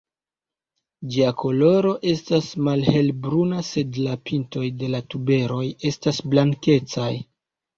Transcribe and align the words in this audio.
Ĝia 1.15 1.33
koloro 1.41 1.91
estas 2.13 2.47
malhel-bruna 2.69 3.61
sed 3.67 4.01
la 4.07 4.17
pintoj 4.31 4.65
de 4.81 4.91
la 4.95 5.03
tuberoj 5.15 5.63
estas 5.93 6.25
blankecaj. 6.33 7.11